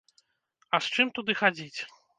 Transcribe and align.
А 0.77 0.81
з 0.87 0.97
чым 0.97 1.07
туды 1.19 1.31
хадзіць? 1.45 1.79